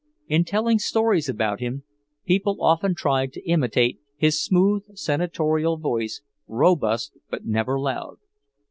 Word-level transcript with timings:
In 0.25 0.45
telling 0.45 0.79
stories 0.79 1.29
about 1.29 1.59
him, 1.59 1.83
people 2.25 2.63
often 2.63 2.95
tried 2.95 3.33
to 3.33 3.47
imitate 3.47 3.99
his 4.17 4.41
smooth, 4.43 4.97
senatorial 4.97 5.77
voice, 5.77 6.23
robust 6.47 7.15
but 7.29 7.45
never 7.45 7.79
loud. 7.79 8.17